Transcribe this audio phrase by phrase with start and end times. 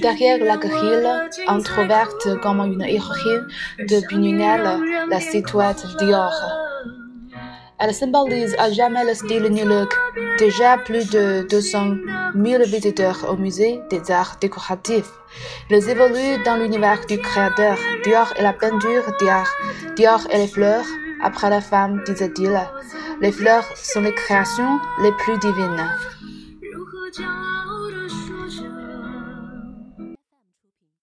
[0.00, 1.08] Derrière la grille,
[1.46, 3.46] entrouverte comme une héroïne
[3.78, 6.32] de Bununel, la silhouette Dior.
[7.78, 9.92] Elle symbolise à jamais le style New Look.
[10.38, 11.96] Déjà plus de 200
[12.34, 15.10] 000 visiteurs au musée des arts décoratifs.
[15.68, 17.76] Ils évoluent dans l'univers du créateur.
[18.04, 19.48] Dior et la peinture, Dior,
[19.96, 20.86] Dior et les fleurs.
[21.22, 22.56] Après la femme, disait-il,
[23.20, 25.88] les fleurs sont les créations les plus divines.
[27.12, 28.48] 骄傲的说